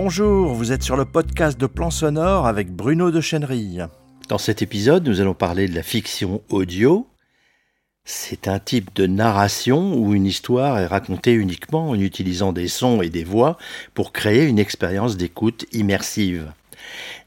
Bonjour, 0.00 0.54
vous 0.54 0.70
êtes 0.70 0.84
sur 0.84 0.96
le 0.96 1.04
podcast 1.04 1.58
de 1.58 1.66
Plan 1.66 1.90
Sonore 1.90 2.46
avec 2.46 2.70
Bruno 2.70 3.10
de 3.10 3.20
Chenerille. 3.20 3.84
Dans 4.28 4.38
cet 4.38 4.62
épisode, 4.62 5.08
nous 5.08 5.20
allons 5.20 5.34
parler 5.34 5.66
de 5.66 5.74
la 5.74 5.82
fiction 5.82 6.40
audio. 6.50 7.08
C'est 8.04 8.46
un 8.46 8.60
type 8.60 8.94
de 8.94 9.08
narration 9.08 9.96
où 9.96 10.14
une 10.14 10.24
histoire 10.24 10.78
est 10.78 10.86
racontée 10.86 11.32
uniquement 11.32 11.90
en 11.90 11.98
utilisant 11.98 12.52
des 12.52 12.68
sons 12.68 13.02
et 13.02 13.08
des 13.08 13.24
voix 13.24 13.58
pour 13.92 14.12
créer 14.12 14.44
une 14.44 14.60
expérience 14.60 15.16
d'écoute 15.16 15.66
immersive. 15.72 16.52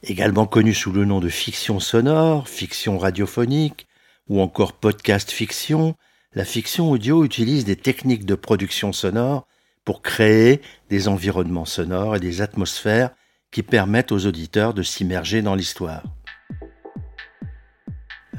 Également 0.03 0.45
connue 0.45 0.73
sous 0.73 0.93
le 0.93 1.03
nom 1.03 1.19
de 1.19 1.27
fiction 1.27 1.81
sonore, 1.81 2.47
fiction 2.47 2.97
radiophonique 2.97 3.85
ou 4.29 4.39
encore 4.39 4.71
podcast 4.71 5.29
fiction, 5.29 5.95
la 6.35 6.45
fiction 6.45 6.89
audio 6.89 7.25
utilise 7.25 7.65
des 7.65 7.75
techniques 7.75 8.25
de 8.25 8.35
production 8.35 8.93
sonore 8.93 9.45
pour 9.85 10.01
créer 10.01 10.61
des 10.89 11.07
environnements 11.07 11.65
sonores 11.65 12.15
et 12.15 12.19
des 12.19 12.41
atmosphères 12.41 13.11
qui 13.51 13.63
permettent 13.63 14.11
aux 14.11 14.25
auditeurs 14.25 14.73
de 14.73 14.83
s'immerger 14.83 15.41
dans 15.41 15.55
l'histoire. 15.55 16.04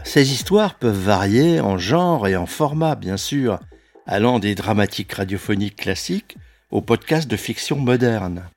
Ces 0.05 0.33
histoires 0.33 0.75
peuvent 0.75 0.99
varier 0.99 1.61
en 1.61 1.79
genre 1.79 2.27
et 2.27 2.37
en 2.37 2.47
format, 2.47 2.97
bien 2.97 3.17
sûr, 3.17 3.61
allant 4.07 4.39
des 4.39 4.55
dramatiques 4.55 5.13
radiophoniques 5.13 5.77
classiques 5.77 6.37
aux 6.71 6.81
podcasts 6.81 7.31
de 7.31 7.37
fiction 7.37 7.77
moderne. 7.77 8.49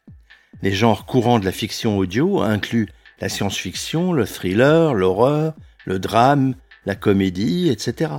Les 0.62 0.72
genres 0.72 1.06
courants 1.06 1.40
de 1.40 1.46
la 1.46 1.52
fiction 1.52 1.98
audio 1.98 2.42
incluent 2.42 2.90
la 3.20 3.30
science-fiction, 3.30 4.14
le 4.14 4.26
thriller, 4.26 4.94
l'horreur, 4.94 5.54
le 5.86 6.00
drame, 6.00 6.56
la 6.86 6.96
comédie, 6.96 7.70
etc. 7.70 8.12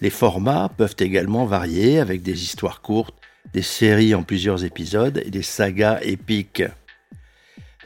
Les 0.00 0.10
formats 0.10 0.70
peuvent 0.76 0.96
également 0.98 1.46
varier 1.46 1.98
avec 1.98 2.22
des 2.22 2.42
histoires 2.42 2.82
courtes, 2.82 3.16
des 3.52 3.62
séries 3.62 4.14
en 4.14 4.22
plusieurs 4.22 4.64
épisodes 4.64 5.22
et 5.24 5.30
des 5.30 5.42
sagas 5.42 6.00
épiques. 6.02 6.64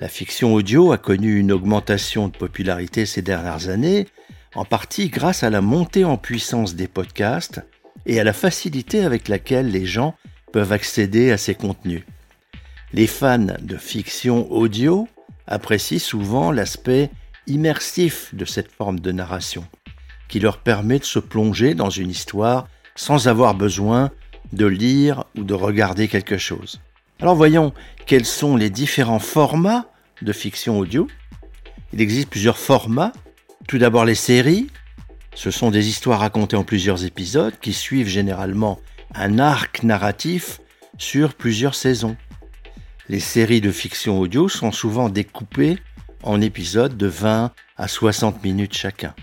La 0.00 0.08
fiction 0.08 0.54
audio 0.54 0.92
a 0.92 0.98
connu 0.98 1.38
une 1.38 1.52
augmentation 1.52 2.28
de 2.28 2.36
popularité 2.36 3.04
ces 3.04 3.22
dernières 3.22 3.68
années, 3.68 4.08
en 4.54 4.64
partie 4.64 5.08
grâce 5.08 5.42
à 5.42 5.50
la 5.50 5.60
montée 5.60 6.04
en 6.04 6.16
puissance 6.16 6.74
des 6.74 6.88
podcasts 6.88 7.60
et 8.06 8.18
à 8.18 8.24
la 8.24 8.32
facilité 8.32 9.04
avec 9.04 9.28
laquelle 9.28 9.70
les 9.70 9.86
gens 9.86 10.14
peuvent 10.52 10.72
accéder 10.72 11.30
à 11.30 11.36
ces 11.36 11.54
contenus. 11.54 12.02
Les 12.92 13.06
fans 13.06 13.56
de 13.60 13.76
fiction 13.76 14.50
audio 14.50 15.06
apprécient 15.46 15.98
souvent 15.98 16.50
l'aspect 16.50 17.10
immersif 17.46 18.34
de 18.34 18.44
cette 18.44 18.72
forme 18.72 19.00
de 19.00 19.12
narration, 19.12 19.64
qui 20.28 20.40
leur 20.40 20.58
permet 20.58 20.98
de 20.98 21.04
se 21.04 21.18
plonger 21.18 21.74
dans 21.74 21.90
une 21.90 22.10
histoire 22.10 22.68
sans 22.96 23.28
avoir 23.28 23.54
besoin 23.54 24.10
de 24.52 24.66
lire 24.66 25.24
ou 25.36 25.44
de 25.44 25.54
regarder 25.54 26.08
quelque 26.08 26.38
chose. 26.38 26.80
Alors 27.20 27.34
voyons 27.34 27.72
quels 28.06 28.24
sont 28.24 28.56
les 28.56 28.70
différents 28.70 29.18
formats 29.18 29.86
de 30.22 30.32
fiction 30.32 30.78
audio. 30.78 31.06
Il 31.92 32.00
existe 32.00 32.28
plusieurs 32.28 32.58
formats. 32.58 33.12
Tout 33.68 33.78
d'abord 33.78 34.04
les 34.04 34.14
séries. 34.14 34.68
Ce 35.34 35.50
sont 35.50 35.70
des 35.70 35.88
histoires 35.88 36.20
racontées 36.20 36.56
en 36.56 36.64
plusieurs 36.64 37.04
épisodes 37.04 37.54
qui 37.60 37.72
suivent 37.72 38.08
généralement 38.08 38.78
un 39.14 39.38
arc 39.38 39.82
narratif 39.82 40.60
sur 40.98 41.34
plusieurs 41.34 41.74
saisons. 41.74 42.16
Les 43.08 43.20
séries 43.20 43.60
de 43.60 43.72
fiction 43.72 44.18
audio 44.18 44.48
sont 44.48 44.72
souvent 44.72 45.08
découpées 45.08 45.78
en 46.22 46.40
épisodes 46.40 46.96
de 46.96 47.06
20 47.06 47.52
à 47.76 47.88
60 47.88 48.42
minutes 48.44 48.74
chacun. 48.74 49.14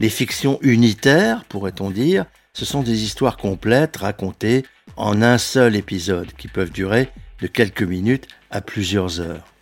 Les 0.00 0.10
fictions 0.10 0.58
unitaires, 0.62 1.44
pourrait-on 1.44 1.90
dire, 1.90 2.26
ce 2.54 2.64
sont 2.64 2.82
des 2.82 3.02
histoires 3.02 3.36
complètes 3.36 3.98
racontées 3.98 4.64
en 4.96 5.20
un 5.22 5.38
seul 5.38 5.74
épisode 5.74 6.32
qui 6.38 6.48
peuvent 6.48 6.70
durer 6.70 7.10
de 7.40 7.48
quelques 7.48 7.82
minutes 7.82 8.28
à 8.50 8.60
plusieurs 8.60 9.20
heures. 9.20 9.52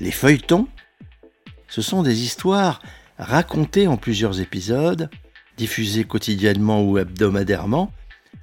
Les 0.00 0.10
feuilletons, 0.10 0.66
ce 1.68 1.82
sont 1.82 2.02
des 2.02 2.22
histoires 2.22 2.82
racontées 3.16 3.86
en 3.86 3.96
plusieurs 3.96 4.40
épisodes, 4.40 5.08
diffusées 5.56 6.04
quotidiennement 6.04 6.82
ou 6.82 6.98
hebdomadairement. 6.98 7.92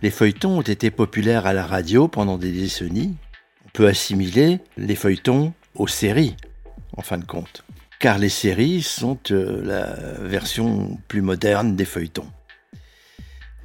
Les 0.01 0.11
feuilletons 0.11 0.59
ont 0.59 0.61
été 0.61 0.89
populaires 0.89 1.45
à 1.45 1.53
la 1.53 1.65
radio 1.65 2.07
pendant 2.07 2.37
des 2.37 2.53
décennies. 2.53 3.15
On 3.65 3.69
peut 3.73 3.87
assimiler 3.87 4.59
les 4.77 4.95
feuilletons 4.95 5.53
aux 5.75 5.87
séries, 5.87 6.37
en 6.95 7.01
fin 7.01 7.17
de 7.17 7.25
compte, 7.25 7.65
car 7.99 8.17
les 8.17 8.29
séries 8.29 8.81
sont 8.81 9.19
euh, 9.31 9.61
la 9.63 9.93
version 10.25 10.97
plus 11.09 11.21
moderne 11.21 11.75
des 11.75 11.85
feuilletons. 11.85 12.27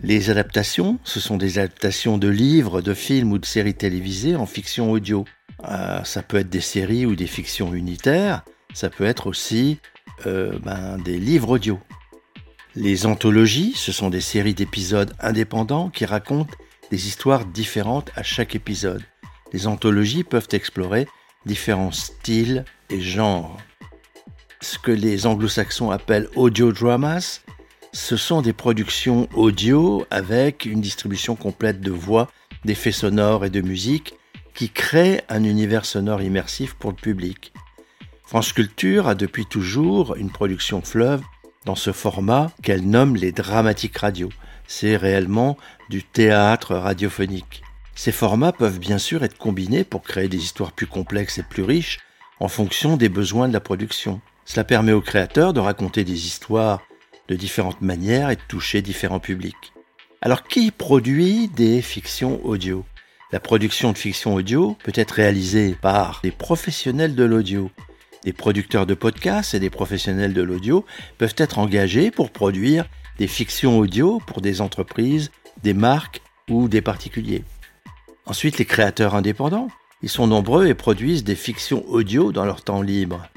Les 0.00 0.30
adaptations, 0.30 0.98
ce 1.02 1.18
sont 1.18 1.36
des 1.36 1.58
adaptations 1.58 2.18
de 2.18 2.28
livres, 2.28 2.82
de 2.82 2.94
films 2.94 3.32
ou 3.32 3.38
de 3.38 3.46
séries 3.46 3.74
télévisées 3.74 4.36
en 4.36 4.46
fiction 4.46 4.92
audio. 4.92 5.24
Euh, 5.64 6.04
ça 6.04 6.22
peut 6.22 6.36
être 6.36 6.48
des 6.48 6.60
séries 6.60 7.04
ou 7.04 7.16
des 7.16 7.26
fictions 7.26 7.74
unitaires, 7.74 8.44
ça 8.74 8.90
peut 8.90 9.04
être 9.04 9.26
aussi 9.26 9.80
euh, 10.26 10.56
ben, 10.60 10.98
des 10.98 11.18
livres 11.18 11.50
audio. 11.50 11.80
Les 12.76 13.06
anthologies, 13.06 13.72
ce 13.74 13.90
sont 13.90 14.08
des 14.08 14.20
séries 14.20 14.54
d'épisodes 14.54 15.12
indépendants 15.18 15.90
qui 15.90 16.04
racontent 16.04 16.54
des 16.92 17.08
histoires 17.08 17.44
différentes 17.44 18.12
à 18.14 18.22
chaque 18.22 18.54
épisode. 18.54 19.02
Les 19.52 19.66
anthologies 19.66 20.22
peuvent 20.22 20.48
explorer 20.52 21.08
différents 21.44 21.92
styles 21.92 22.64
et 22.88 23.00
genres. 23.00 23.56
Ce 24.60 24.78
que 24.78 24.92
les 24.92 25.26
anglo-saxons 25.26 25.90
appellent 25.90 26.28
audio 26.36 26.72
dramas, 26.72 27.40
ce 27.92 28.16
sont 28.16 28.42
des 28.42 28.52
productions 28.52 29.28
audio 29.34 30.06
avec 30.10 30.64
une 30.64 30.80
distribution 30.80 31.36
complète 31.36 31.80
de 31.80 31.90
voix, 31.90 32.28
d'effets 32.64 32.92
sonores 32.92 33.44
et 33.44 33.50
de 33.50 33.60
musique 33.60 34.14
qui 34.54 34.70
créent 34.70 35.22
un 35.28 35.44
univers 35.44 35.84
sonore 35.84 36.22
immersif 36.22 36.74
pour 36.74 36.90
le 36.90 36.96
public. 36.96 37.52
France 38.26 38.52
Culture 38.52 39.08
a 39.08 39.14
depuis 39.14 39.46
toujours 39.46 40.16
une 40.16 40.30
production 40.30 40.82
fleuve 40.82 41.22
dans 41.64 41.76
ce 41.76 41.92
format 41.92 42.50
qu'elle 42.62 42.88
nomme 42.88 43.16
les 43.16 43.32
dramatiques 43.32 43.96
radio. 43.96 44.28
C'est 44.66 44.96
réellement 44.96 45.56
du 45.88 46.02
théâtre 46.02 46.74
radiophonique. 46.74 47.62
Ces 47.94 48.12
formats 48.12 48.52
peuvent 48.52 48.78
bien 48.78 48.98
sûr 48.98 49.24
être 49.24 49.38
combinés 49.38 49.84
pour 49.84 50.02
créer 50.02 50.28
des 50.28 50.38
histoires 50.38 50.72
plus 50.72 50.86
complexes 50.86 51.38
et 51.38 51.42
plus 51.42 51.62
riches 51.62 51.98
en 52.38 52.48
fonction 52.48 52.96
des 52.96 53.08
besoins 53.08 53.48
de 53.48 53.52
la 53.52 53.60
production. 53.60 54.20
Cela 54.44 54.64
permet 54.64 54.92
aux 54.92 55.00
créateurs 55.00 55.52
de 55.52 55.60
raconter 55.60 56.04
des 56.04 56.26
histoires 56.26 56.82
de 57.28 57.36
différentes 57.36 57.82
manières 57.82 58.30
et 58.30 58.36
de 58.36 58.42
toucher 58.48 58.82
différents 58.82 59.20
publics. 59.20 59.72
Alors 60.20 60.42
qui 60.42 60.70
produit 60.70 61.48
des 61.48 61.82
fictions 61.82 62.44
audio? 62.44 62.84
La 63.30 63.40
production 63.40 63.92
de 63.92 63.98
fiction 63.98 64.34
audio 64.34 64.76
peut 64.82 64.92
être 64.94 65.12
réalisée 65.12 65.76
par 65.80 66.20
des 66.22 66.30
professionnels 66.30 67.14
de 67.14 67.24
l'audio. 67.24 67.70
Des 68.24 68.32
producteurs 68.32 68.86
de 68.86 68.94
podcasts 68.94 69.54
et 69.54 69.60
des 69.60 69.70
professionnels 69.70 70.32
de 70.32 70.42
l'audio 70.42 70.84
peuvent 71.18 71.34
être 71.36 71.58
engagés 71.58 72.10
pour 72.10 72.30
produire 72.30 72.88
des 73.18 73.26
fictions 73.26 73.78
audio 73.78 74.20
pour 74.26 74.40
des 74.40 74.60
entreprises, 74.60 75.30
des 75.62 75.74
marques 75.74 76.22
ou 76.48 76.68
des 76.68 76.80
particuliers. 76.80 77.44
Ensuite, 78.26 78.58
les 78.58 78.64
créateurs 78.64 79.14
indépendants. 79.14 79.68
Ils 80.02 80.08
sont 80.08 80.26
nombreux 80.26 80.66
et 80.66 80.74
produisent 80.74 81.24
des 81.24 81.34
fictions 81.34 81.84
audio 81.88 82.32
dans 82.32 82.44
leur 82.44 82.62
temps 82.62 82.82
libre. 82.82 83.28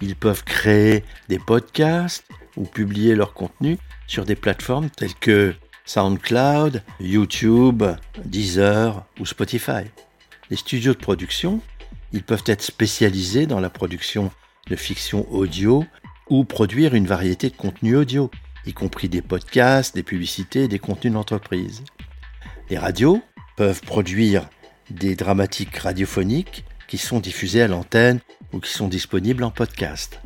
Ils 0.00 0.16
peuvent 0.16 0.44
créer 0.44 1.04
des 1.28 1.38
podcasts, 1.38 2.24
ou 2.58 2.64
publier 2.64 3.14
leur 3.14 3.32
contenu 3.32 3.78
sur 4.06 4.24
des 4.24 4.36
plateformes 4.36 4.90
telles 4.90 5.14
que 5.14 5.54
SoundCloud, 5.86 6.82
YouTube, 7.00 7.82
Deezer 8.24 9.06
ou 9.18 9.24
Spotify. 9.24 9.84
Les 10.50 10.56
studios 10.56 10.92
de 10.92 10.98
production, 10.98 11.60
ils 12.12 12.22
peuvent 12.22 12.44
être 12.46 12.62
spécialisés 12.62 13.46
dans 13.46 13.60
la 13.60 13.70
production 13.70 14.30
de 14.68 14.76
fiction 14.76 15.26
audio 15.32 15.84
ou 16.28 16.44
produire 16.44 16.94
une 16.94 17.06
variété 17.06 17.48
de 17.48 17.56
contenus 17.56 17.96
audio, 17.96 18.30
y 18.66 18.74
compris 18.74 19.08
des 19.08 19.22
podcasts, 19.22 19.94
des 19.94 20.02
publicités, 20.02 20.68
des 20.68 20.78
contenus 20.78 21.14
d'entreprise. 21.14 21.82
Les 22.68 22.76
radios 22.76 23.22
peuvent 23.56 23.80
produire 23.80 24.48
des 24.90 25.14
dramatiques 25.14 25.76
radiophoniques 25.76 26.64
qui 26.86 26.98
sont 26.98 27.20
diffusées 27.20 27.62
à 27.62 27.68
l'antenne 27.68 28.20
ou 28.52 28.60
qui 28.60 28.72
sont 28.72 28.88
disponibles 28.88 29.44
en 29.44 29.50
podcast. 29.50 30.20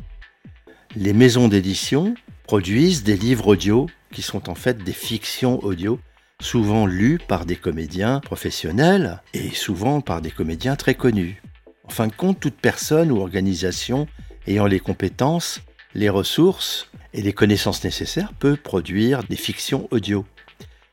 Les 0.95 1.13
maisons 1.13 1.47
d'édition 1.47 2.15
produisent 2.43 3.03
des 3.03 3.17
livres 3.17 3.47
audio 3.47 3.89
qui 4.11 4.21
sont 4.21 4.49
en 4.49 4.55
fait 4.55 4.83
des 4.83 4.93
fictions 4.93 5.63
audio, 5.63 5.99
souvent 6.41 6.85
lues 6.85 7.19
par 7.27 7.45
des 7.45 7.55
comédiens 7.55 8.19
professionnels 8.19 9.21
et 9.33 9.49
souvent 9.49 10.01
par 10.01 10.21
des 10.21 10.31
comédiens 10.31 10.75
très 10.75 10.95
connus. 10.95 11.41
En 11.85 11.89
fin 11.89 12.07
de 12.07 12.13
compte, 12.13 12.39
toute 12.39 12.55
personne 12.55 13.11
ou 13.11 13.19
organisation 13.19 14.07
ayant 14.47 14.67
les 14.67 14.79
compétences, 14.79 15.61
les 15.95 16.09
ressources 16.09 16.89
et 17.13 17.21
les 17.21 17.33
connaissances 17.33 17.83
nécessaires 17.83 18.33
peut 18.33 18.55
produire 18.55 19.23
des 19.23 19.35
fictions 19.35 19.87
audio. 19.91 20.25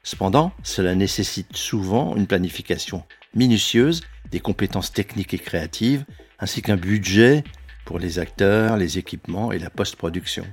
Cependant, 0.03 0.53
cela 0.63 0.95
nécessite 0.95 1.57
souvent 1.57 2.17
une 2.17 2.27
planification 2.27 3.05
minutieuse, 3.35 4.03
des 4.31 4.41
compétences 4.41 4.93
techniques 4.93 5.35
et 5.35 5.39
créatives, 5.39 6.05
ainsi 6.39 6.63
qu'un 6.63 6.77
budget 6.77 7.45
pour 7.85 7.99
les 7.99 8.19
acteurs, 8.19 8.77
les 8.77 8.99
équipements 8.99 9.53
et 9.53 9.59
la 9.59 9.71
post-production. 9.71 10.47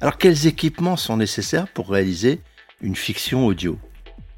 Alors 0.00 0.16
quels 0.16 0.46
équipements 0.46 0.96
sont 0.96 1.16
nécessaires 1.16 1.66
pour 1.66 1.90
réaliser 1.90 2.40
une 2.80 2.94
fiction 2.94 3.46
audio? 3.46 3.78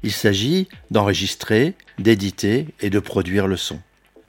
Il 0.01 0.11
s'agit 0.11 0.67
d'enregistrer, 0.89 1.75
d'éditer 1.99 2.65
et 2.79 2.89
de 2.89 2.99
produire 2.99 3.45
le 3.45 3.57
son. 3.57 3.79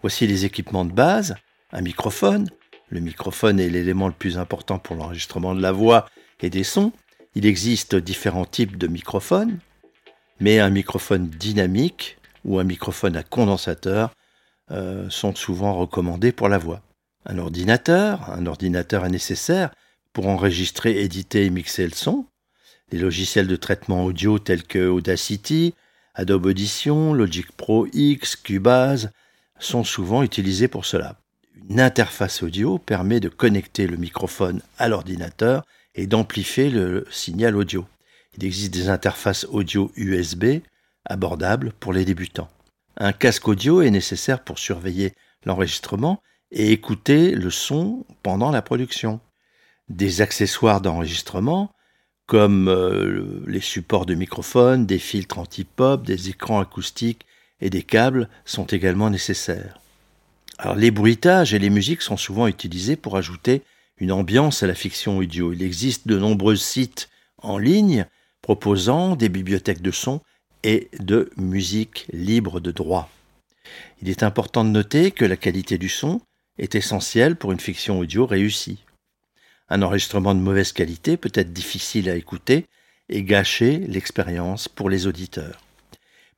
Voici 0.02 0.26
les 0.26 0.44
équipements 0.44 0.84
de 0.84 0.92
base, 0.92 1.34
un 1.72 1.80
microphone. 1.80 2.50
Le 2.90 3.00
microphone 3.00 3.58
est 3.60 3.70
l'élément 3.70 4.08
le 4.08 4.12
plus 4.12 4.36
important 4.36 4.78
pour 4.78 4.94
l'enregistrement 4.94 5.54
de 5.54 5.62
la 5.62 5.72
voix 5.72 6.06
et 6.40 6.50
des 6.50 6.64
sons. 6.64 6.92
Il 7.34 7.46
existe 7.46 7.96
différents 7.96 8.44
types 8.44 8.76
de 8.76 8.86
microphones, 8.86 9.58
mais 10.38 10.58
un 10.58 10.68
microphone 10.68 11.30
dynamique 11.30 12.18
ou 12.44 12.58
un 12.58 12.64
microphone 12.64 13.16
à 13.16 13.22
condensateur 13.22 14.10
euh, 14.70 15.08
sont 15.08 15.34
souvent 15.34 15.72
recommandés 15.72 16.32
pour 16.32 16.50
la 16.50 16.58
voix. 16.58 16.82
Un 17.24 17.38
ordinateur, 17.38 18.30
un 18.30 18.44
ordinateur 18.44 19.06
est 19.06 19.10
nécessaire 19.10 19.70
pour 20.12 20.28
enregistrer, 20.28 21.00
éditer 21.00 21.46
et 21.46 21.50
mixer 21.50 21.84
le 21.84 21.94
son. 21.94 22.26
Les 22.90 22.98
logiciels 22.98 23.46
de 23.46 23.56
traitement 23.56 24.04
audio 24.04 24.38
tels 24.38 24.64
que 24.64 24.88
Audacity, 24.88 25.74
Adobe 26.14 26.46
Audition, 26.46 27.14
Logic 27.14 27.50
Pro 27.52 27.86
X, 27.92 28.36
Cubase 28.36 29.10
sont 29.58 29.84
souvent 29.84 30.22
utilisés 30.22 30.68
pour 30.68 30.84
cela. 30.84 31.16
Une 31.70 31.80
interface 31.80 32.42
audio 32.42 32.78
permet 32.78 33.20
de 33.20 33.28
connecter 33.28 33.86
le 33.86 33.96
microphone 33.96 34.60
à 34.78 34.88
l'ordinateur 34.88 35.64
et 35.94 36.06
d'amplifier 36.06 36.70
le 36.70 37.06
signal 37.10 37.56
audio. 37.56 37.86
Il 38.36 38.44
existe 38.44 38.74
des 38.74 38.88
interfaces 38.88 39.46
audio 39.50 39.90
USB 39.96 40.60
abordables 41.04 41.72
pour 41.80 41.92
les 41.92 42.04
débutants. 42.04 42.50
Un 42.96 43.12
casque 43.12 43.48
audio 43.48 43.82
est 43.82 43.90
nécessaire 43.90 44.42
pour 44.42 44.58
surveiller 44.58 45.12
l'enregistrement 45.44 46.20
et 46.50 46.72
écouter 46.72 47.30
le 47.30 47.50
son 47.50 48.04
pendant 48.22 48.50
la 48.50 48.62
production. 48.62 49.20
Des 49.92 50.22
accessoires 50.22 50.80
d'enregistrement 50.80 51.70
comme 52.26 52.68
euh, 52.68 53.42
les 53.46 53.60
supports 53.60 54.06
de 54.06 54.14
microphone, 54.14 54.86
des 54.86 54.98
filtres 54.98 55.38
anti-pop, 55.38 56.02
des 56.02 56.30
écrans 56.30 56.60
acoustiques 56.60 57.26
et 57.60 57.68
des 57.68 57.82
câbles 57.82 58.30
sont 58.46 58.64
également 58.64 59.10
nécessaires. 59.10 59.78
Les 60.76 60.90
bruitages 60.90 61.52
et 61.52 61.58
les 61.58 61.68
musiques 61.68 62.00
sont 62.00 62.16
souvent 62.16 62.46
utilisés 62.46 62.96
pour 62.96 63.18
ajouter 63.18 63.62
une 63.98 64.12
ambiance 64.12 64.62
à 64.62 64.66
la 64.66 64.74
fiction 64.74 65.18
audio. 65.18 65.52
Il 65.52 65.62
existe 65.62 66.08
de 66.08 66.18
nombreux 66.18 66.56
sites 66.56 67.10
en 67.42 67.58
ligne 67.58 68.06
proposant 68.40 69.14
des 69.14 69.28
bibliothèques 69.28 69.82
de 69.82 69.90
sons 69.90 70.22
et 70.64 70.88
de 71.00 71.30
musique 71.36 72.06
libre 72.14 72.60
de 72.60 72.70
droit. 72.70 73.10
Il 74.00 74.08
est 74.08 74.22
important 74.22 74.64
de 74.64 74.70
noter 74.70 75.10
que 75.10 75.26
la 75.26 75.36
qualité 75.36 75.76
du 75.76 75.90
son 75.90 76.22
est 76.58 76.76
essentielle 76.76 77.36
pour 77.36 77.52
une 77.52 77.60
fiction 77.60 77.98
audio 77.98 78.24
réussie. 78.24 78.84
Un 79.68 79.82
enregistrement 79.82 80.34
de 80.34 80.40
mauvaise 80.40 80.72
qualité 80.72 81.16
peut 81.16 81.32
être 81.34 81.52
difficile 81.52 82.10
à 82.10 82.16
écouter 82.16 82.66
et 83.08 83.22
gâcher 83.22 83.78
l'expérience 83.78 84.68
pour 84.68 84.90
les 84.90 85.06
auditeurs. 85.06 85.60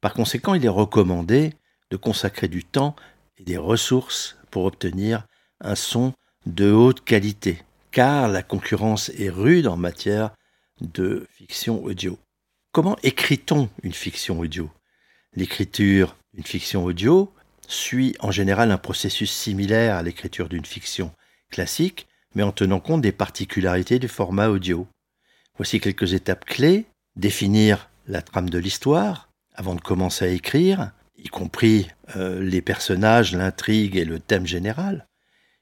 Par 0.01 0.15
conséquent, 0.15 0.55
il 0.55 0.65
est 0.65 0.69
recommandé 0.69 1.55
de 1.91 1.97
consacrer 1.97 2.49
du 2.49 2.65
temps 2.65 2.95
et 3.39 3.45
des 3.45 3.57
ressources 3.57 4.37
pour 4.51 4.65
obtenir 4.65 5.27
un 5.61 5.75
son 5.75 6.13
de 6.47 6.71
haute 6.71 7.05
qualité, 7.05 7.63
car 7.91 8.29
la 8.29 8.43
concurrence 8.43 9.11
est 9.11 9.31
rude 9.31 9.67
en 9.67 9.77
matière 9.77 10.31
de 10.81 11.27
fiction 11.31 11.83
audio. 11.83 12.19
Comment 12.73 12.97
écrit-on 13.03 13.69
une 13.83 13.93
fiction 13.93 14.41
audio? 14.41 14.71
L'écriture 15.35 16.17
d'une 16.35 16.45
fiction 16.45 16.85
audio 16.85 17.33
suit 17.67 18.15
en 18.21 18.31
général 18.31 18.71
un 18.71 18.79
processus 18.79 19.33
similaire 19.33 19.97
à 19.97 20.03
l'écriture 20.03 20.49
d'une 20.49 20.65
fiction 20.65 21.13
classique, 21.51 22.07
mais 22.35 22.43
en 22.43 22.53
tenant 22.53 22.81
compte 22.81 23.03
des 23.03 23.13
particularités 23.13 23.99
du 23.99 24.09
format 24.09 24.49
audio. 24.49 24.87
Voici 25.57 25.81
quelques 25.81 26.13
étapes 26.15 26.45
clés. 26.45 26.87
Définir 27.17 27.89
la 28.07 28.23
trame 28.23 28.51
de 28.51 28.59
l'histoire 28.59 29.29
avant 29.55 29.75
de 29.75 29.81
commencer 29.81 30.25
à 30.25 30.29
écrire, 30.29 30.91
y 31.17 31.29
compris 31.29 31.89
euh, 32.17 32.43
les 32.43 32.61
personnages, 32.61 33.35
l'intrigue 33.35 33.97
et 33.97 34.05
le 34.05 34.19
thème 34.19 34.47
général. 34.47 35.07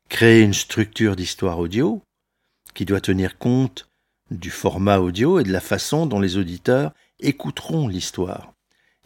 Créer 0.09 0.43
une 0.43 0.55
structure 0.55 1.15
d'histoire 1.15 1.59
audio 1.59 2.03
qui 2.75 2.87
doit 2.87 3.03
tenir 3.03 3.37
compte 3.37 3.89
du 4.31 4.51
format 4.51 4.99
audio 4.99 5.39
et 5.39 5.45
de 5.45 5.53
la 5.53 5.61
façon 5.61 6.07
dont 6.07 6.21
les 6.21 6.39
auditeurs 6.39 6.93
écouteront 7.21 7.87
l'histoire. 7.87 8.53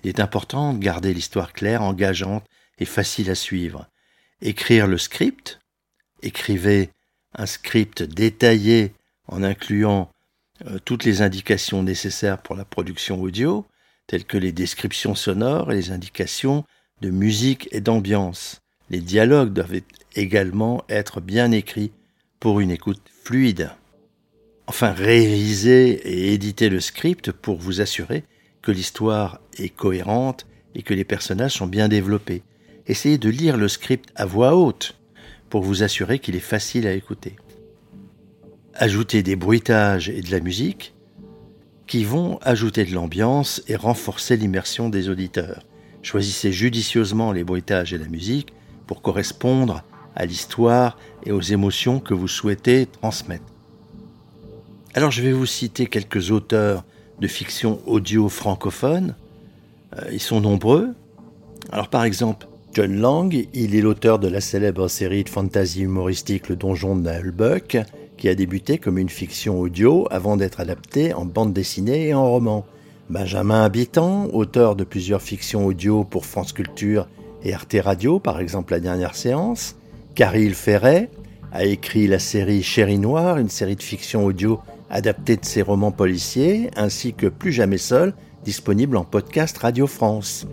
Il 0.02 0.08
est 0.08 0.20
important 0.20 0.72
de 0.72 0.78
garder 0.78 1.12
l'histoire 1.12 1.52
claire, 1.52 1.82
engageante 1.82 2.46
et 2.78 2.84
facile 2.84 3.30
à 3.30 3.34
suivre. 3.34 3.88
Écrire 4.40 4.86
le 4.86 4.98
script, 4.98 5.58
écrivez 6.22 6.90
un 7.36 7.46
script 7.46 8.02
détaillé 8.02 8.92
en 9.28 9.42
incluant 9.42 10.10
euh, 10.66 10.78
toutes 10.84 11.04
les 11.04 11.22
indications 11.22 11.82
nécessaires 11.82 12.42
pour 12.42 12.56
la 12.56 12.64
production 12.64 13.20
audio, 13.20 13.66
telles 14.06 14.24
que 14.24 14.38
les 14.38 14.52
descriptions 14.52 15.14
sonores 15.14 15.72
et 15.72 15.76
les 15.76 15.90
indications 15.90 16.64
de 17.02 17.10
musique 17.10 17.68
et 17.72 17.80
d'ambiance. 17.80 18.60
Les 18.88 19.00
dialogues 19.00 19.52
doivent 19.52 19.80
également 20.14 20.84
être 20.88 21.20
bien 21.20 21.52
écrits 21.52 21.92
pour 22.40 22.60
une 22.60 22.70
écoute 22.70 23.02
fluide. 23.24 23.70
Enfin, 24.66 24.92
réviser 24.92 25.90
et 25.90 26.32
éditer 26.32 26.68
le 26.68 26.80
script 26.80 27.32
pour 27.32 27.56
vous 27.56 27.80
assurer 27.80 28.24
que 28.62 28.72
l'histoire 28.72 29.40
est 29.58 29.68
cohérente 29.68 30.46
et 30.74 30.82
que 30.82 30.94
les 30.94 31.04
personnages 31.04 31.54
sont 31.54 31.66
bien 31.66 31.88
développés. 31.88 32.42
Essayez 32.86 33.18
de 33.18 33.28
lire 33.28 33.56
le 33.56 33.68
script 33.68 34.10
à 34.14 34.26
voix 34.26 34.56
haute 34.56 34.96
pour 35.50 35.62
vous 35.62 35.82
assurer 35.82 36.18
qu'il 36.18 36.36
est 36.36 36.40
facile 36.40 36.86
à 36.86 36.92
écouter. 36.92 37.36
Ajoutez 38.74 39.22
des 39.22 39.36
bruitages 39.36 40.08
et 40.08 40.20
de 40.20 40.30
la 40.30 40.40
musique 40.40 40.94
qui 41.86 42.04
vont 42.04 42.38
ajouter 42.42 42.84
de 42.84 42.94
l'ambiance 42.94 43.62
et 43.68 43.76
renforcer 43.76 44.36
l'immersion 44.36 44.88
des 44.88 45.08
auditeurs. 45.08 45.62
Choisissez 46.02 46.52
judicieusement 46.52 47.32
les 47.32 47.44
bruitages 47.44 47.92
et 47.92 47.98
la 47.98 48.08
musique 48.08 48.52
pour 48.86 49.02
correspondre 49.02 49.82
à 50.14 50.26
l'histoire 50.26 50.98
et 51.24 51.32
aux 51.32 51.40
émotions 51.40 52.00
que 52.00 52.14
vous 52.14 52.28
souhaitez 52.28 52.86
transmettre. 52.86 53.44
Alors 54.94 55.10
je 55.10 55.22
vais 55.22 55.32
vous 55.32 55.46
citer 55.46 55.86
quelques 55.86 56.30
auteurs 56.30 56.84
de 57.20 57.28
fiction 57.28 57.80
audio 57.86 58.28
francophone. 58.28 59.14
Euh, 59.96 60.10
ils 60.12 60.20
sont 60.20 60.40
nombreux. 60.40 60.94
Alors 61.70 61.88
par 61.88 62.04
exemple, 62.04 62.46
John 62.76 63.00
Lang, 63.00 63.48
il 63.54 63.74
est 63.74 63.80
l'auteur 63.80 64.18
de 64.18 64.28
la 64.28 64.42
célèbre 64.42 64.86
série 64.88 65.24
de 65.24 65.30
fantasy 65.30 65.80
humoristique 65.80 66.50
Le 66.50 66.56
Donjon 66.56 66.94
de 66.94 67.04
Nahelbuck, 67.04 67.78
qui 68.18 68.28
a 68.28 68.34
débuté 68.34 68.76
comme 68.76 68.98
une 68.98 69.08
fiction 69.08 69.58
audio 69.58 70.06
avant 70.10 70.36
d'être 70.36 70.60
adaptée 70.60 71.14
en 71.14 71.24
bande 71.24 71.54
dessinée 71.54 72.08
et 72.08 72.12
en 72.12 72.30
roman. 72.30 72.66
Benjamin 73.08 73.64
Habitant, 73.64 74.28
auteur 74.34 74.76
de 74.76 74.84
plusieurs 74.84 75.22
fictions 75.22 75.64
audio 75.64 76.04
pour 76.04 76.26
France 76.26 76.52
Culture 76.52 77.08
et 77.42 77.54
Arte 77.54 77.76
Radio, 77.82 78.18
par 78.18 78.40
exemple 78.40 78.74
La 78.74 78.80
Dernière 78.80 79.14
Séance. 79.14 79.76
Caril 80.14 80.54
Ferret 80.54 81.08
a 81.52 81.64
écrit 81.64 82.06
la 82.06 82.18
série 82.18 82.62
Chéri 82.62 82.98
Noir, 82.98 83.38
une 83.38 83.48
série 83.48 83.76
de 83.76 83.82
fiction 83.82 84.26
audio 84.26 84.60
adapté 84.90 85.38
de 85.38 85.46
ses 85.46 85.62
romans 85.62 85.92
policiers, 85.92 86.68
ainsi 86.76 87.14
que 87.14 87.28
Plus 87.28 87.52
jamais 87.52 87.78
seul, 87.78 88.12
disponible 88.44 88.98
en 88.98 89.04
podcast 89.04 89.56
Radio 89.56 89.86
France. 89.86 90.46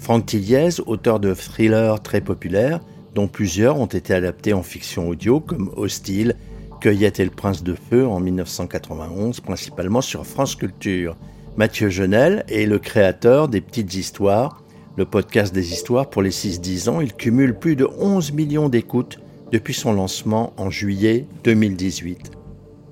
Franck 0.00 0.26
Tilliez, 0.26 0.80
auteur 0.86 1.20
de 1.20 1.34
thrillers 1.34 2.00
très 2.02 2.22
populaires, 2.22 2.80
dont 3.14 3.28
plusieurs 3.28 3.78
ont 3.78 3.86
été 3.86 4.14
adaptés 4.14 4.54
en 4.54 4.62
fiction 4.62 5.08
audio, 5.10 5.40
comme 5.40 5.70
Hostile, 5.76 6.36
Cueillette 6.80 7.20
et 7.20 7.24
le 7.24 7.30
Prince 7.30 7.62
de 7.62 7.74
Feu 7.74 8.06
en 8.06 8.18
1991, 8.18 9.40
principalement 9.40 10.00
sur 10.00 10.26
France 10.26 10.56
Culture. 10.56 11.16
Mathieu 11.58 11.90
Genel 11.90 12.46
est 12.48 12.64
le 12.64 12.78
créateur 12.78 13.48
des 13.48 13.60
Petites 13.60 13.94
Histoires, 13.94 14.62
le 14.96 15.04
podcast 15.04 15.54
des 15.54 15.70
histoires 15.70 16.08
pour 16.08 16.22
les 16.22 16.30
6-10 16.30 16.88
ans. 16.88 17.00
Il 17.02 17.12
cumule 17.12 17.54
plus 17.54 17.76
de 17.76 17.86
11 17.98 18.32
millions 18.32 18.70
d'écoutes 18.70 19.18
depuis 19.52 19.74
son 19.74 19.92
lancement 19.92 20.54
en 20.56 20.70
juillet 20.70 21.26
2018. 21.44 22.30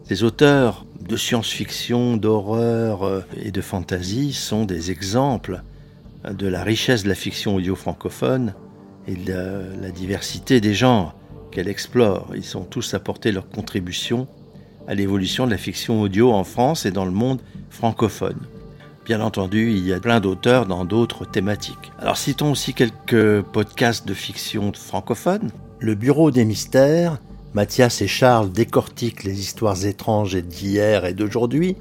Ces 0.05 0.25
auteurs 0.25 0.85
de 1.00 1.17
science-fiction, 1.17 2.19
d'horreur 2.19 3.03
euh, 3.03 3.21
et 3.43 3.50
de 3.50 3.61
fantasy 3.62 4.35
sont 4.35 4.67
des 4.67 4.91
exemples 4.91 5.62
de 6.25 6.47
la 6.47 6.63
richesse 6.63 7.05
de 7.05 7.09
la 7.09 7.15
fiction 7.15 7.55
audio 7.55 7.75
francophone 7.75 8.55
et 9.07 9.15
de 9.15 9.81
la 9.81 9.91
diversité 9.91 10.61
des 10.61 10.75
genres 10.75 11.15
qu'elle 11.51 11.69
explore. 11.69 12.29
Ils 12.35 12.57
ont 12.57 12.65
tous 12.65 12.95
apporté 12.95 13.33
leur 13.33 13.49
contribution 13.49 14.27
à 14.87 14.95
l'évolution 14.95 15.47
de 15.47 15.51
la 15.51 15.59
fiction 15.59 16.01
audio 16.01 16.33
en 16.33 16.45
France 16.45 16.87
et 16.87 16.91
dans 16.91 17.05
le 17.05 17.11
monde 17.11 17.41
francophone. 17.71 18.39
Bien 19.05 19.21
entendu, 19.21 19.71
il 19.71 19.87
y 19.87 19.93
a 19.93 20.01
plein 20.01 20.21
d'auteurs 20.21 20.67
dans 20.67 20.85
d'autres 20.85 21.25
thématiques. 21.25 21.93
Alors 21.99 22.19
citons 22.19 22.53
aussi 22.53 22.75
quelques 22.75 23.41
podcasts 23.43 24.07
de 24.07 24.15
fiction 24.15 24.73
francophone. 24.75 25.51
Le 25.79 25.95
Bureau 25.95 26.31
des 26.31 26.45
mystères, 26.45 27.19
Mathias 27.55 28.03
et 28.03 28.09
Charles 28.09 28.53
décortiquent 28.53 29.25
les 29.25 29.41
histoires 29.41 29.87
étranges 29.87 30.37
d'hier 30.37 31.07
et 31.07 31.15
d'aujourd'hui. 31.15 31.77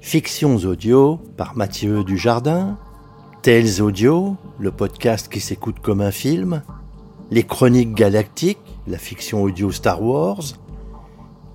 Fictions 0.00 0.56
audio 0.56 1.20
par 1.36 1.56
Mathieu 1.56 2.04
Dujardin. 2.04 2.78
Tales 3.42 3.82
Audio, 3.82 4.36
le 4.60 4.70
podcast 4.70 5.26
qui 5.28 5.40
s'écoute 5.40 5.80
comme 5.82 6.00
un 6.00 6.12
film. 6.12 6.62
Les 7.32 7.42
Chroniques 7.42 7.92
Galactiques, 7.92 8.60
la 8.86 8.98
fiction 8.98 9.42
audio 9.42 9.72
Star 9.72 10.00
Wars. 10.00 10.44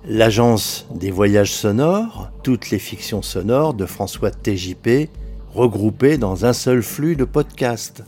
L'Agence 0.04 0.86
des 0.94 1.10
voyages 1.10 1.54
sonores, 1.54 2.30
toutes 2.42 2.68
les 2.68 2.78
fictions 2.78 3.22
sonores 3.22 3.72
de 3.72 3.86
François 3.86 4.30
TJP 4.30 5.08
regroupées 5.54 6.18
dans 6.18 6.44
un 6.44 6.52
seul 6.52 6.82
flux 6.82 7.16
de 7.16 7.24
podcasts. 7.24 8.04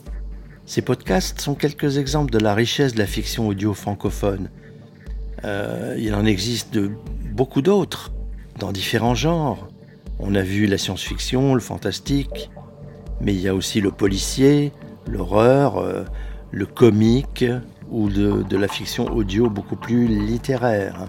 Ces 0.66 0.82
podcasts 0.82 1.40
sont 1.40 1.54
quelques 1.54 1.96
exemples 1.96 2.32
de 2.32 2.38
la 2.38 2.52
richesse 2.52 2.92
de 2.92 2.98
la 2.98 3.06
fiction 3.06 3.48
audio 3.48 3.72
francophone. 3.72 4.50
Euh, 5.44 5.96
il 5.98 6.14
en 6.14 6.26
existe 6.26 6.74
de 6.74 6.90
beaucoup 7.32 7.62
d'autres, 7.62 8.12
dans 8.58 8.72
différents 8.72 9.14
genres. 9.14 9.68
On 10.18 10.34
a 10.34 10.42
vu 10.42 10.66
la 10.66 10.76
science-fiction, 10.76 11.54
le 11.54 11.62
fantastique, 11.62 12.50
mais 13.20 13.34
il 13.34 13.40
y 13.40 13.48
a 13.48 13.54
aussi 13.54 13.80
le 13.80 13.90
policier, 13.90 14.72
l'horreur, 15.06 15.78
euh, 15.78 16.04
le 16.50 16.66
comique 16.66 17.44
ou 17.90 18.08
de, 18.08 18.56
la 18.56 18.68
fiction 18.68 19.06
audio 19.06 19.50
beaucoup 19.50 19.76
plus 19.76 20.06
littéraire. 20.06 21.06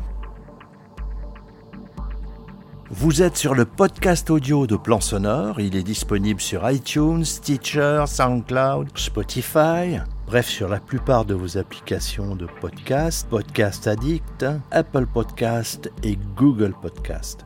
Vous 2.89 3.21
êtes 3.21 3.37
sur 3.37 3.55
le 3.55 3.63
podcast 3.63 4.29
audio 4.29 4.67
de 4.67 4.75
Plan 4.75 4.99
Sonore. 4.99 5.61
Il 5.61 5.77
est 5.77 5.83
disponible 5.83 6.41
sur 6.41 6.69
iTunes, 6.69 7.23
Stitcher, 7.23 8.03
SoundCloud, 8.05 8.89
Spotify. 8.95 9.99
Bref, 10.25 10.49
sur 10.49 10.67
la 10.67 10.79
plupart 10.79 11.23
de 11.23 11.33
vos 11.33 11.57
applications 11.57 12.35
de 12.35 12.47
podcast, 12.59 13.27
Podcast 13.29 13.87
Addict, 13.87 14.45
Apple 14.71 15.05
Podcast 15.05 15.89
et 16.03 16.17
Google 16.35 16.73
Podcast. 16.81 17.45